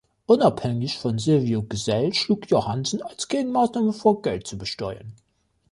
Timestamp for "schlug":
2.15-2.49